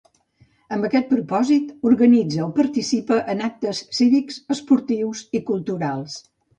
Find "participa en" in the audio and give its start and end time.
2.57-3.47